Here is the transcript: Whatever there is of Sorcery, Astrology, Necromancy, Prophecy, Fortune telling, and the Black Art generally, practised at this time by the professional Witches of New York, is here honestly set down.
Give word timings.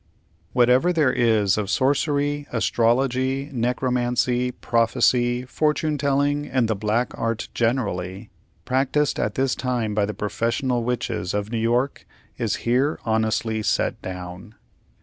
Whatever 0.53 0.91
there 0.91 1.13
is 1.13 1.59
of 1.59 1.69
Sorcery, 1.69 2.47
Astrology, 2.51 3.51
Necromancy, 3.53 4.49
Prophecy, 4.49 5.45
Fortune 5.45 5.99
telling, 5.99 6.47
and 6.47 6.67
the 6.67 6.75
Black 6.75 7.11
Art 7.15 7.49
generally, 7.53 8.31
practised 8.65 9.19
at 9.19 9.35
this 9.35 9.53
time 9.53 9.93
by 9.93 10.05
the 10.07 10.15
professional 10.15 10.83
Witches 10.83 11.35
of 11.35 11.51
New 11.51 11.59
York, 11.59 12.07
is 12.35 12.55
here 12.65 12.99
honestly 13.05 13.61
set 13.61 14.01
down. 14.01 14.55